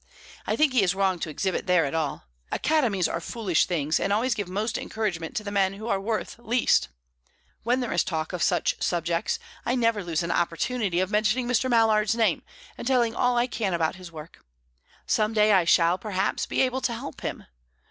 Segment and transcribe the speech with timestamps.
[0.47, 2.23] I think he is wrong to exhibit there at all.
[2.51, 6.39] Academies are foolish things, and always give most encouragement to the men who are worth
[6.39, 6.87] least.
[7.61, 11.69] When there is talk of such subjects, I never lose an opportunity of mentioning Mr.
[11.69, 12.41] Mallard's name,
[12.79, 14.43] and telling all I can about his work.
[15.05, 17.45] Some day I shall, perhaps, be able to help him.